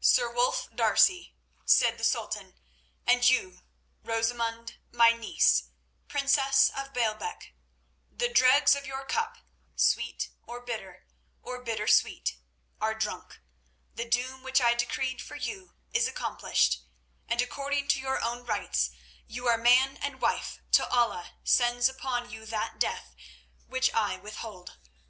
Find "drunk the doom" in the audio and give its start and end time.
12.96-14.42